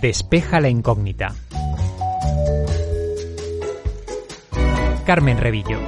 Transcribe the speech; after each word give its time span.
Despeja 0.00 0.60
la 0.60 0.70
incógnita. 0.70 1.34
Carmen 5.04 5.36
Revillo. 5.36 5.78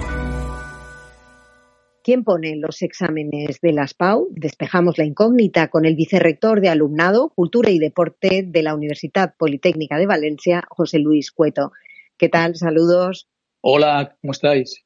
¿Quién 2.05 2.23
pone 2.23 2.57
los 2.57 2.83
exámenes 2.83 3.61
de 3.63 3.73
las 3.73 3.95
PAU? 3.95 4.29
Despejamos 4.33 4.99
la 4.99 5.07
incógnita 5.07 5.69
con 5.69 5.87
el 5.87 5.97
vicerrector 5.97 6.61
de 6.61 6.69
Alumnado, 6.69 7.31
Cultura 7.31 7.71
y 7.71 7.79
Deporte 7.79 8.43
de 8.47 8.63
la 8.63 8.75
Universidad 8.75 9.35
Politécnica 9.39 9.97
de 9.97 10.07
Valencia, 10.07 10.63
José 10.69 10.99
Luis 10.99 11.33
Cueto. 11.33 11.73
¿Qué 12.19 12.29
tal? 12.29 12.57
Saludos. 12.57 13.31
Hola, 13.63 14.19
¿cómo 14.21 14.33
estáis? 14.33 14.85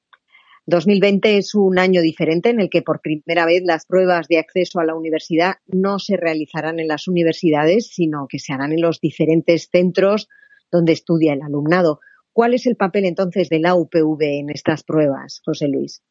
2020 0.67 1.37
es 1.37 1.55
un 1.55 1.79
año 1.79 2.03
diferente 2.03 2.51
en 2.51 2.61
el 2.61 2.69
que 2.69 2.82
por 2.82 3.01
primera 3.01 3.46
vez 3.46 3.62
las 3.64 3.87
pruebas 3.87 4.27
de 4.27 4.39
acceso 4.39 4.81
a 4.81 4.85
la 4.85 4.96
universidad 4.96 5.55
no 5.67 6.00
se 6.00 6.17
realizarán 6.17 6.81
en 6.81 6.89
las 6.89 7.07
universidades, 7.07 7.87
sino 7.87 8.27
que 8.29 8.40
se 8.40 8.53
harán 8.53 8.73
en 8.73 8.81
los 8.81 9.00
diferentes 9.00 9.68
centros 9.71 10.29
donde 10.73 10.93
estudia 10.93 11.35
el 11.35 11.43
alumnado. 11.43 12.00
¿Cuál 12.32 12.54
es 12.54 12.67
el 12.67 12.75
papel 12.75 13.04
entonces 13.04 13.49
de 13.49 13.61
la 13.61 13.76
UPV 13.76 14.21
en 14.21 14.50
estas 14.50 14.82
pruebas, 14.82 15.40
José 15.45 15.68
Luis? 15.68 16.03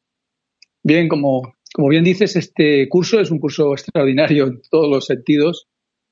Bien, 0.81 1.09
como, 1.09 1.53
como 1.73 1.89
bien 1.89 2.05
dices, 2.05 2.37
este 2.37 2.87
curso 2.87 3.19
es 3.19 3.31
un 3.31 3.39
curso 3.39 3.73
extraordinario 3.73 4.47
en 4.47 4.61
todos 4.71 4.89
los 4.89 5.05
sentidos 5.05 5.67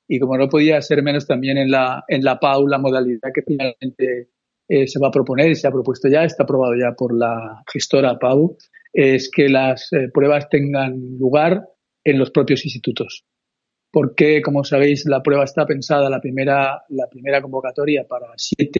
y 0.05 0.19
como 0.19 0.37
no 0.37 0.49
podía 0.49 0.81
ser 0.81 1.01
menos 1.01 1.25
también 1.25 1.57
en 1.57 1.71
la, 1.71 2.03
en 2.09 2.23
la 2.23 2.39
PAU, 2.39 2.67
la 2.67 2.77
modalidad 2.77 3.31
que 3.33 3.41
finalmente 3.41 4.29
eh, 4.67 4.87
se 4.87 4.99
va 4.99 5.09
a 5.09 5.11
proponer 5.11 5.51
y 5.51 5.55
se 5.55 5.67
ha 5.67 5.71
propuesto 5.71 6.07
ya, 6.09 6.23
está 6.23 6.43
aprobado 6.43 6.73
ya 6.75 6.93
por 6.95 7.17
la 7.17 7.63
gestora 7.71 8.17
PAU, 8.17 8.57
es 8.93 9.29
que 9.29 9.49
las 9.49 9.91
eh, 9.93 10.09
pruebas 10.13 10.47
tengan 10.49 11.17
lugar 11.17 11.67
en 12.03 12.19
los 12.19 12.31
propios 12.31 12.63
institutos. 12.65 13.23
Porque, 13.91 14.41
como 14.41 14.63
sabéis, 14.63 15.05
la 15.05 15.21
prueba 15.21 15.43
está 15.43 15.65
pensada, 15.65 16.09
la 16.09 16.19
primera, 16.19 16.81
la 16.89 17.07
primera 17.09 17.41
convocatoria 17.41 18.05
para 18.07 18.27
7, 18.35 18.79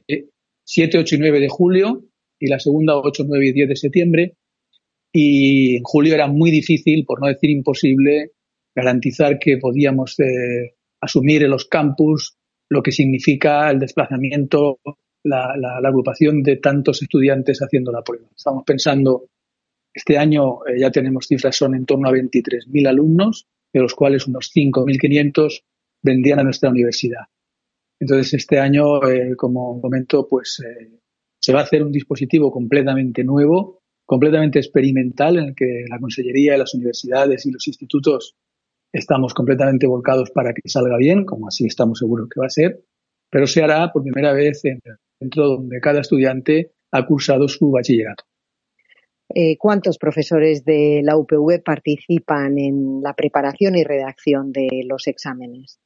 7, 0.64 0.98
8 1.00 1.16
y 1.16 1.20
9 1.20 1.39
de 1.39 1.50
julio 1.50 2.04
y 2.39 2.48
la 2.48 2.59
segunda 2.59 2.98
8, 2.98 3.26
9 3.28 3.48
y 3.48 3.54
10 3.54 3.70
de 3.70 3.76
septiembre. 3.76 4.38
Y 5.11 5.78
en 5.78 5.84
julio 5.84 6.16
era 6.16 6.28
muy 6.28 6.50
difícil, 6.50 7.06
por 7.06 7.22
no 7.22 7.28
decir 7.28 7.52
imposible, 7.52 8.31
garantizar 8.76 9.38
que 9.38 9.58
podíamos 9.58 10.20
eh, 10.20 10.73
asumir 11.00 11.44
en 11.44 11.52
los 11.52 11.66
campus 11.66 12.38
lo 12.70 12.81
que 12.81 12.92
significa 12.92 13.70
el 13.70 13.80
desplazamiento 13.80 14.80
la, 15.24 15.78
agrupación 15.84 16.44
de 16.44 16.58
tantos 16.58 17.02
estudiantes 17.02 17.60
haciendo 17.60 17.92
la 17.92 18.04
prueba. 18.04 18.28
Estamos 18.36 18.64
pensando, 18.66 19.28
este 19.94 20.18
año 20.18 20.66
eh, 20.66 20.80
ya 20.80 20.92
tenemos 20.92 21.28
cifras, 21.28 21.56
son 21.56 21.76
en 21.76 21.86
torno 21.86 22.10
a 22.10 22.12
23.000 22.12 22.88
alumnos, 22.88 23.48
de 23.72 23.82
los 23.82 23.96
cuales 23.96 24.28
unos 24.28 24.52
5.500 24.54 25.64
vendrían 26.02 26.40
a 26.40 26.44
nuestra 26.44 26.70
universidad. 26.70 27.24
Entonces, 28.00 28.34
este 28.34 28.60
año, 28.60 29.04
eh, 29.08 29.36
como 29.38 29.80
comento, 29.80 30.28
pues 30.28 30.60
eh, 30.60 31.00
se 31.42 31.54
va 31.54 31.62
a 31.62 31.64
hacer 31.64 31.84
un 31.84 31.92
dispositivo 31.92 32.52
completamente 32.52 33.24
nuevo, 33.24 33.80
completamente 34.06 34.60
experimental, 34.60 35.38
en 35.38 35.46
el 35.46 35.56
que 35.56 35.86
la 35.90 36.00
Consellería, 36.00 36.58
las 36.58 36.74
universidades 36.74 37.46
y 37.46 37.52
los 37.52 37.66
institutos 37.68 38.36
estamos 38.92 39.34
completamente 39.34 39.88
volcados 39.88 40.32
para 40.32 40.54
que 40.54 40.62
salga 40.70 40.98
bien, 40.98 41.26
como 41.26 41.48
así 41.48 41.66
estamos 41.66 42.00
seguros 42.00 42.30
que 42.30 42.40
va 42.40 42.48
a 42.48 42.50
ser, 42.50 42.84
pero 43.30 43.48
se 43.48 43.64
hará 43.64 43.92
por 43.92 44.04
primera 44.04 44.34
vez 44.34 44.64
en 44.66 44.80
centro 45.24 45.48
donde 45.48 45.80
cada 45.80 46.02
estudiante 46.02 46.72
ha 46.92 47.06
cursado 47.06 47.48
su 47.48 47.72
bachillerato. 47.72 48.26
Eh, 49.36 49.58
¿Cuántos 49.58 49.98
profesores 49.98 50.64
de 50.64 51.02
la 51.04 51.18
UPV 51.18 51.64
participan 51.64 52.60
en 52.60 53.02
la 53.02 53.14
preparación 53.14 53.76
y 53.76 53.84
redacción 53.84 54.52
de 54.52 54.84
los 54.88 55.08
exámenes? 55.08 55.80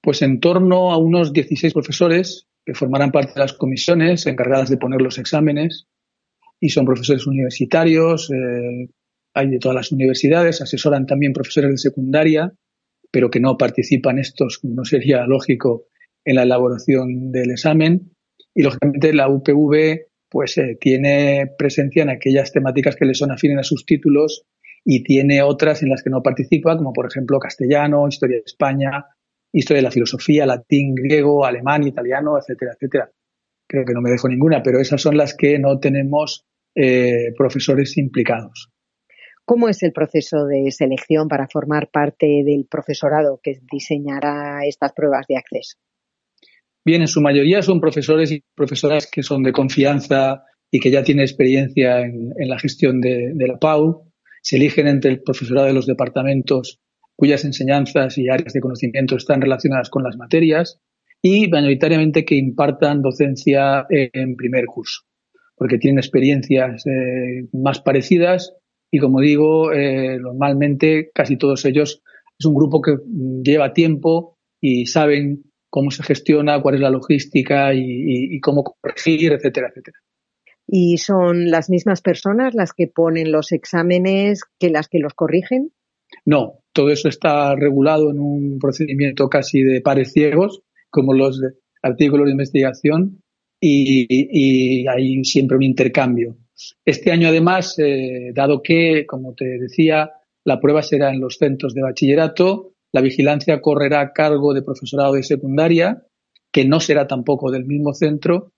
Pues 0.00 0.22
en 0.22 0.38
torno 0.38 0.92
a 0.92 0.98
unos 0.98 1.32
16 1.32 1.72
profesores 1.72 2.46
que 2.64 2.74
formarán 2.74 3.10
parte 3.10 3.32
de 3.34 3.40
las 3.40 3.54
comisiones 3.54 4.26
encargadas 4.26 4.70
de 4.70 4.76
poner 4.76 5.00
los 5.02 5.18
exámenes 5.18 5.88
y 6.60 6.68
son 6.68 6.84
profesores 6.84 7.26
universitarios, 7.26 8.30
eh, 8.30 8.88
hay 9.34 9.48
de 9.48 9.58
todas 9.58 9.74
las 9.74 9.90
universidades, 9.90 10.60
asesoran 10.60 11.06
también 11.06 11.32
profesores 11.32 11.70
de 11.70 11.78
secundaria, 11.78 12.52
pero 13.10 13.30
que 13.30 13.40
no 13.40 13.56
participan 13.56 14.18
estos, 14.20 14.60
no 14.62 14.84
sería 14.84 15.26
lógico, 15.26 15.86
en 16.24 16.36
la 16.36 16.44
elaboración 16.44 17.32
del 17.32 17.50
examen 17.50 18.12
y 18.54 18.62
lógicamente 18.62 19.12
la 19.12 19.28
UPV 19.28 20.06
pues 20.28 20.56
eh, 20.58 20.78
tiene 20.80 21.52
presencia 21.58 22.02
en 22.02 22.10
aquellas 22.10 22.52
temáticas 22.52 22.96
que 22.96 23.04
le 23.04 23.14
son 23.14 23.30
afines 23.30 23.58
a 23.58 23.62
sus 23.62 23.84
títulos 23.84 24.44
y 24.84 25.02
tiene 25.04 25.42
otras 25.42 25.82
en 25.82 25.90
las 25.90 26.02
que 26.02 26.10
no 26.10 26.22
participa, 26.22 26.76
como 26.76 26.92
por 26.92 27.06
ejemplo 27.06 27.38
castellano, 27.38 28.08
historia 28.08 28.38
de 28.38 28.44
España, 28.46 29.04
historia 29.52 29.78
de 29.78 29.84
la 29.84 29.90
filosofía, 29.90 30.46
latín, 30.46 30.94
griego, 30.94 31.44
alemán, 31.44 31.86
italiano, 31.86 32.38
etcétera, 32.38 32.72
etcétera. 32.74 33.10
Creo 33.68 33.84
que 33.84 33.92
no 33.92 34.00
me 34.00 34.10
dejo 34.10 34.28
ninguna, 34.28 34.62
pero 34.62 34.80
esas 34.80 35.00
son 35.00 35.16
las 35.16 35.36
que 35.36 35.58
no 35.58 35.78
tenemos 35.78 36.46
eh, 36.74 37.32
profesores 37.36 37.96
implicados. 37.98 38.70
¿Cómo 39.44 39.68
es 39.68 39.82
el 39.82 39.92
proceso 39.92 40.46
de 40.46 40.70
selección 40.70 41.28
para 41.28 41.48
formar 41.48 41.90
parte 41.90 42.26
del 42.44 42.66
profesorado 42.70 43.40
que 43.42 43.60
diseñará 43.70 44.64
estas 44.66 44.92
pruebas 44.92 45.26
de 45.28 45.36
acceso? 45.36 45.78
Bien, 46.84 47.00
en 47.00 47.08
su 47.08 47.20
mayoría 47.20 47.62
son 47.62 47.80
profesores 47.80 48.32
y 48.32 48.42
profesoras 48.56 49.08
que 49.10 49.22
son 49.22 49.42
de 49.44 49.52
confianza 49.52 50.42
y 50.70 50.80
que 50.80 50.90
ya 50.90 51.04
tienen 51.04 51.22
experiencia 51.22 52.00
en, 52.00 52.32
la 52.36 52.58
gestión 52.58 53.00
de, 53.00 53.34
la 53.36 53.58
PAU. 53.58 54.10
Se 54.42 54.56
eligen 54.56 54.88
entre 54.88 55.12
el 55.12 55.22
profesorado 55.22 55.68
de 55.68 55.74
los 55.74 55.86
departamentos 55.86 56.80
cuyas 57.14 57.44
enseñanzas 57.44 58.18
y 58.18 58.28
áreas 58.28 58.52
de 58.52 58.60
conocimiento 58.60 59.16
están 59.16 59.40
relacionadas 59.40 59.90
con 59.90 60.02
las 60.02 60.16
materias 60.16 60.80
y 61.20 61.46
mayoritariamente 61.48 62.24
que 62.24 62.34
impartan 62.34 63.00
docencia 63.00 63.86
en 63.88 64.34
primer 64.34 64.64
curso, 64.66 65.02
porque 65.54 65.78
tienen 65.78 65.98
experiencias 65.98 66.84
eh, 66.86 67.46
más 67.52 67.80
parecidas 67.80 68.56
y, 68.90 68.98
como 68.98 69.20
digo, 69.20 69.72
eh, 69.72 70.18
normalmente 70.18 71.10
casi 71.14 71.36
todos 71.36 71.64
ellos 71.64 72.02
es 72.36 72.46
un 72.46 72.54
grupo 72.54 72.80
que 72.82 72.96
lleva 73.44 73.72
tiempo 73.72 74.36
y 74.60 74.86
saben 74.86 75.51
cómo 75.72 75.90
se 75.90 76.02
gestiona, 76.02 76.60
cuál 76.60 76.74
es 76.74 76.82
la 76.82 76.90
logística 76.90 77.72
y, 77.72 78.38
cómo 78.40 78.62
corregir, 78.62 79.32
etcétera, 79.32 79.68
etcétera. 79.70 79.96
¿Y 80.66 80.98
son 80.98 81.50
las 81.50 81.70
mismas 81.70 82.02
personas 82.02 82.54
las 82.54 82.74
que 82.74 82.88
ponen 82.88 83.32
los 83.32 83.52
exámenes 83.52 84.42
que 84.60 84.68
las 84.68 84.88
que 84.88 84.98
los 84.98 85.14
corrigen? 85.14 85.72
No, 86.26 86.58
todo 86.74 86.90
eso 86.90 87.08
está 87.08 87.56
regulado 87.56 88.10
en 88.10 88.20
un 88.20 88.58
procedimiento 88.58 89.30
casi 89.30 89.62
de 89.62 89.80
pares 89.80 90.12
ciegos, 90.12 90.60
como 90.90 91.14
los 91.14 91.40
artículos 91.82 92.26
de 92.26 92.32
investigación, 92.32 93.22
y, 93.58 94.86
hay 94.86 95.24
siempre 95.24 95.56
un 95.56 95.62
intercambio. 95.62 96.36
Este 96.84 97.12
año, 97.12 97.28
además, 97.28 97.78
eh, 97.78 98.32
dado 98.34 98.60
que, 98.62 99.06
como 99.06 99.32
te 99.32 99.46
decía, 99.58 100.10
la 100.44 100.60
prueba 100.60 100.82
será 100.82 101.14
en 101.14 101.20
los 101.20 101.38
centros 101.38 101.72
de 101.72 101.80
bachillerato, 101.80 102.71
la 102.92 103.00
vigilancia 103.00 103.60
correrá 103.60 104.00
a 104.00 104.12
cargo 104.12 104.54
de 104.54 104.62
profesorado 104.62 105.14
de 105.14 105.22
secundaria, 105.22 106.02
que 106.52 106.66
no 106.66 106.80
será 106.80 107.06
tampoco 107.06 107.50
del 107.50 107.64
mismo 107.64 107.94
centro, 107.94 108.52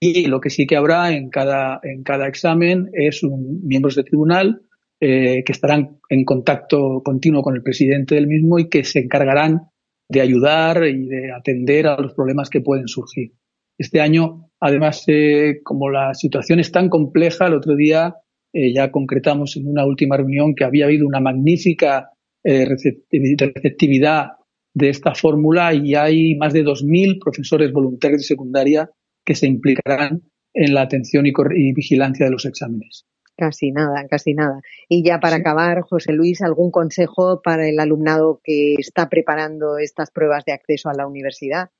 y 0.00 0.26
lo 0.26 0.40
que 0.40 0.50
sí 0.50 0.66
que 0.66 0.76
habrá 0.76 1.12
en 1.12 1.28
cada, 1.28 1.80
en 1.82 2.02
cada 2.02 2.28
examen 2.28 2.90
es 2.92 3.22
un, 3.22 3.66
miembros 3.66 3.96
de 3.96 4.04
tribunal 4.04 4.62
eh, 5.00 5.42
que 5.44 5.52
estarán 5.52 5.98
en 6.08 6.24
contacto 6.24 7.02
continuo 7.04 7.42
con 7.42 7.56
el 7.56 7.62
presidente 7.62 8.14
del 8.14 8.26
mismo 8.26 8.58
y 8.58 8.68
que 8.68 8.84
se 8.84 9.00
encargarán 9.00 9.68
de 10.08 10.20
ayudar 10.20 10.84
y 10.86 11.06
de 11.06 11.32
atender 11.32 11.86
a 11.86 12.00
los 12.00 12.14
problemas 12.14 12.48
que 12.48 12.60
pueden 12.60 12.88
surgir. 12.88 13.32
Este 13.76 14.00
año, 14.00 14.50
además, 14.60 15.04
eh, 15.06 15.60
como 15.62 15.90
la 15.90 16.14
situación 16.14 16.60
es 16.60 16.72
tan 16.72 16.88
compleja, 16.88 17.46
el 17.46 17.54
otro 17.54 17.76
día 17.76 18.16
eh, 18.52 18.72
ya 18.74 18.90
concretamos 18.90 19.56
en 19.56 19.68
una 19.68 19.84
última 19.84 20.16
reunión 20.16 20.54
que 20.54 20.64
había 20.64 20.86
habido 20.86 21.06
una 21.06 21.20
magnífica 21.20 22.10
eh, 22.44 22.64
receptividad 22.64 24.28
de 24.74 24.90
esta 24.90 25.14
fórmula 25.14 25.74
y 25.74 25.94
hay 25.94 26.36
más 26.36 26.52
de 26.52 26.64
2.000 26.64 27.18
profesores 27.22 27.72
voluntarios 27.72 28.22
de 28.22 28.26
secundaria 28.26 28.90
que 29.24 29.34
se 29.34 29.46
implicarán 29.46 30.22
en 30.54 30.74
la 30.74 30.82
atención 30.82 31.26
y, 31.26 31.32
vigilancia 31.72 32.26
de 32.26 32.32
los 32.32 32.46
exámenes. 32.46 33.06
Casi 33.36 33.70
nada, 33.70 34.06
casi 34.08 34.34
nada. 34.34 34.60
Y 34.88 35.04
ya 35.04 35.20
para 35.20 35.36
acabar, 35.36 35.82
José 35.82 36.12
Luis, 36.12 36.42
¿algún 36.42 36.70
consejo 36.70 37.40
para 37.42 37.68
el 37.68 37.78
alumnado 37.78 38.40
que 38.42 38.74
está 38.78 39.08
preparando 39.08 39.78
estas 39.78 40.10
pruebas 40.10 40.44
de 40.44 40.52
acceso 40.52 40.88
a 40.88 40.94
la 40.94 41.06
universidad? 41.06 41.70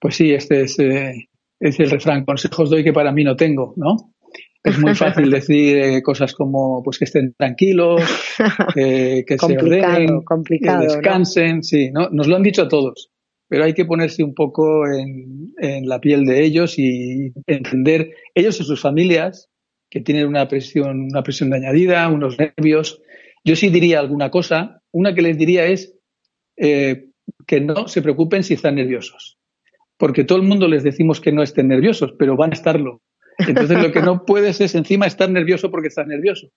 Pues 0.00 0.16
sí, 0.16 0.32
este 0.32 0.62
es, 0.62 0.78
eh, 0.80 1.28
es 1.60 1.78
el 1.78 1.90
refrán. 1.90 2.24
Consejos 2.24 2.70
doy 2.70 2.82
que 2.82 2.92
para 2.92 3.12
mí 3.12 3.22
no 3.22 3.36
tengo, 3.36 3.74
¿no? 3.76 4.14
Es 4.62 4.78
muy 4.78 4.94
fácil 4.94 5.30
decir 5.30 5.78
eh, 5.78 6.02
cosas 6.02 6.34
como 6.34 6.82
pues 6.82 6.98
que 6.98 7.04
estén 7.04 7.34
tranquilos, 7.34 8.02
que 8.74 9.24
se 9.38 9.58
ordenen, 9.58 10.20
que 10.48 10.76
descansen, 10.80 11.62
sí, 11.62 11.90
¿no? 11.90 12.08
Nos 12.10 12.26
lo 12.26 12.36
han 12.36 12.42
dicho 12.42 12.62
a 12.62 12.68
todos, 12.68 13.10
pero 13.48 13.64
hay 13.64 13.74
que 13.74 13.84
ponerse 13.84 14.22
un 14.22 14.34
poco 14.34 14.86
en, 14.86 15.52
en, 15.58 15.88
la 15.88 16.00
piel 16.00 16.24
de 16.24 16.44
ellos 16.44 16.78
y 16.78 17.32
entender 17.46 18.10
ellos 18.34 18.60
y 18.60 18.64
sus 18.64 18.80
familias 18.80 19.50
que 19.90 20.00
tienen 20.00 20.28
una 20.28 20.46
presión, 20.46 21.08
una 21.10 21.22
presión 21.22 21.50
de 21.50 21.56
añadida, 21.56 22.08
unos 22.08 22.38
nervios. 22.38 23.02
Yo 23.44 23.56
sí 23.56 23.68
diría 23.68 23.98
alguna 23.98 24.30
cosa. 24.30 24.82
Una 24.92 25.14
que 25.14 25.22
les 25.22 25.36
diría 25.36 25.66
es 25.66 25.96
eh, 26.56 27.08
que 27.46 27.60
no 27.60 27.88
se 27.88 28.00
preocupen 28.00 28.44
si 28.44 28.54
están 28.54 28.76
nerviosos. 28.76 29.36
porque 29.98 30.24
todo 30.24 30.38
el 30.38 30.46
mundo 30.46 30.66
les 30.66 30.82
decimos 30.82 31.20
que 31.20 31.32
no 31.32 31.42
estén 31.42 31.68
nerviosos, 31.68 32.14
pero 32.18 32.36
van 32.36 32.52
a 32.52 32.54
estarlo. 32.54 33.02
Entonces 33.46 33.82
lo 33.82 33.92
que 33.92 34.02
no 34.02 34.24
puedes 34.24 34.60
es 34.60 34.74
encima 34.74 35.06
estar 35.06 35.30
nervioso 35.30 35.70
porque 35.70 35.88
estás 35.88 36.06
nervioso. 36.06 36.48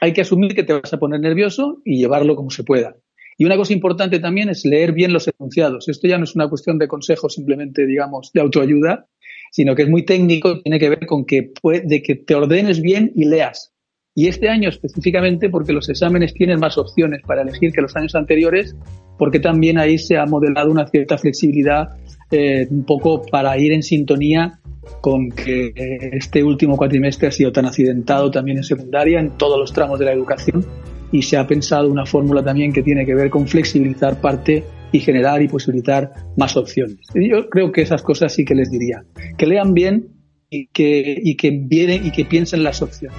Hay 0.00 0.12
que 0.12 0.22
asumir 0.22 0.54
que 0.54 0.64
te 0.64 0.72
vas 0.72 0.92
a 0.92 0.98
poner 0.98 1.20
nervioso 1.20 1.80
y 1.84 1.98
llevarlo 1.98 2.36
como 2.36 2.50
se 2.50 2.64
pueda. 2.64 2.96
Y 3.36 3.44
una 3.44 3.56
cosa 3.56 3.72
importante 3.72 4.20
también 4.20 4.48
es 4.48 4.64
leer 4.64 4.92
bien 4.92 5.12
los 5.12 5.28
enunciados. 5.28 5.88
Esto 5.88 6.06
ya 6.06 6.18
no 6.18 6.24
es 6.24 6.34
una 6.36 6.48
cuestión 6.48 6.78
de 6.78 6.88
consejo 6.88 7.28
simplemente, 7.28 7.86
digamos, 7.86 8.30
de 8.32 8.40
autoayuda, 8.40 9.06
sino 9.50 9.74
que 9.74 9.82
es 9.82 9.88
muy 9.88 10.04
técnico, 10.04 10.60
tiene 10.62 10.78
que 10.78 10.90
ver 10.90 11.06
con 11.06 11.24
que, 11.24 11.52
de 11.84 12.02
que 12.02 12.14
te 12.16 12.34
ordenes 12.34 12.80
bien 12.80 13.12
y 13.14 13.24
leas. 13.24 13.72
Y 14.16 14.28
este 14.28 14.48
año 14.48 14.68
específicamente 14.68 15.50
porque 15.50 15.72
los 15.72 15.88
exámenes 15.88 16.34
tienen 16.34 16.60
más 16.60 16.78
opciones 16.78 17.22
para 17.26 17.42
elegir 17.42 17.72
que 17.72 17.80
los 17.80 17.96
años 17.96 18.14
anteriores, 18.14 18.76
porque 19.18 19.40
también 19.40 19.78
ahí 19.78 19.98
se 19.98 20.16
ha 20.16 20.26
modelado 20.26 20.70
una 20.70 20.86
cierta 20.86 21.18
flexibilidad 21.18 21.88
eh, 22.30 22.68
un 22.70 22.84
poco 22.84 23.22
para 23.22 23.58
ir 23.58 23.72
en 23.72 23.82
sintonía 23.82 24.60
con 25.00 25.30
que 25.30 25.72
este 26.12 26.42
último 26.42 26.76
cuatrimestre 26.76 27.28
ha 27.28 27.32
sido 27.32 27.52
tan 27.52 27.66
accidentado 27.66 28.30
también 28.30 28.58
en 28.58 28.64
secundaria, 28.64 29.20
en 29.20 29.30
todos 29.36 29.58
los 29.58 29.72
tramos 29.72 29.98
de 29.98 30.06
la 30.06 30.12
educación, 30.12 30.64
y 31.12 31.22
se 31.22 31.36
ha 31.36 31.46
pensado 31.46 31.88
una 31.88 32.06
fórmula 32.06 32.42
también 32.42 32.72
que 32.72 32.82
tiene 32.82 33.06
que 33.06 33.14
ver 33.14 33.30
con 33.30 33.46
flexibilizar 33.46 34.20
parte 34.20 34.64
y 34.90 35.00
generar 35.00 35.42
y 35.42 35.48
posibilitar 35.48 36.12
más 36.36 36.56
opciones. 36.56 36.98
yo 37.14 37.48
creo 37.48 37.72
que 37.72 37.82
esas 37.82 38.02
cosas 38.02 38.32
sí 38.32 38.44
que 38.44 38.54
les 38.54 38.70
diría. 38.70 39.04
Que 39.36 39.46
lean 39.46 39.74
bien 39.74 40.08
y 40.50 40.66
que, 40.68 41.20
y 41.22 41.36
que, 41.36 41.50
vienen, 41.50 42.06
y 42.06 42.10
que 42.10 42.24
piensen 42.24 42.62
las 42.62 42.80
opciones. 42.82 43.18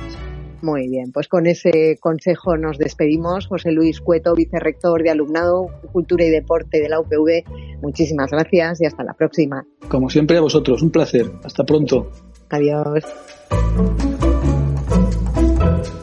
Muy 0.65 0.87
bien, 0.89 1.11
pues 1.11 1.27
con 1.27 1.45
ese 1.45 1.95
consejo 2.01 2.57
nos 2.57 2.79
despedimos. 2.79 3.45
José 3.45 3.71
Luis 3.71 4.01
Cueto, 4.01 4.33
vicerrector 4.33 5.03
de 5.03 5.11
Alumnado, 5.11 5.67
Cultura 5.91 6.25
y 6.25 6.31
Deporte 6.31 6.81
de 6.81 6.89
la 6.89 6.99
UPV. 6.99 7.43
Muchísimas 7.83 8.31
gracias 8.31 8.81
y 8.81 8.87
hasta 8.87 9.03
la 9.03 9.13
próxima. 9.13 9.63
Como 9.87 10.09
siempre 10.09 10.37
a 10.37 10.41
vosotros, 10.41 10.81
un 10.81 10.89
placer. 10.89 11.27
Hasta 11.43 11.63
pronto. 11.63 12.09
Adiós. 12.49 13.03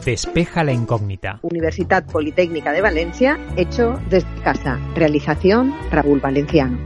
Despeja 0.05 0.63
la 0.63 0.71
incógnita. 0.71 1.39
Universidad 1.41 2.05
Politécnica 2.05 2.71
de 2.71 2.79
Valencia, 2.79 3.37
hecho 3.57 3.99
desde 4.09 4.33
casa. 4.45 4.79
Realización 4.95 5.73
Raúl 5.91 6.21
Valenciano. 6.21 6.77